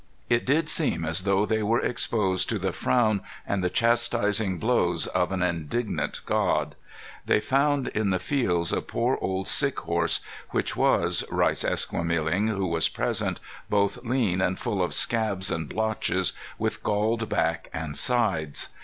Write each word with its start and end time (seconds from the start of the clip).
It 0.29 0.45
did 0.47 0.67
seem 0.67 1.05
as 1.05 1.25
though 1.25 1.45
they 1.45 1.61
were 1.61 1.79
exposed 1.79 2.49
to 2.49 2.57
the 2.57 2.71
frown 2.71 3.21
and 3.45 3.63
the 3.63 3.69
chastising 3.69 4.57
blows 4.57 5.05
of 5.05 5.31
an 5.31 5.43
indignant 5.43 6.21
God. 6.25 6.73
They 7.27 7.39
found 7.39 7.89
in 7.89 8.09
the 8.09 8.17
fields 8.17 8.73
a 8.73 8.81
poor 8.81 9.19
old 9.21 9.47
sick 9.47 9.81
horse, 9.81 10.19
"which 10.49 10.75
was," 10.75 11.23
writes 11.29 11.63
Esquemeling, 11.63 12.47
who 12.47 12.65
was 12.65 12.89
present, 12.89 13.39
"both 13.69 14.03
lean 14.03 14.41
and 14.41 14.57
full 14.57 14.81
of 14.81 14.95
scabs 14.95 15.51
and 15.51 15.69
blotches, 15.69 16.33
with 16.57 16.81
galled 16.81 17.29
back 17.29 17.69
and 17.71 17.95
sides. 17.95 18.69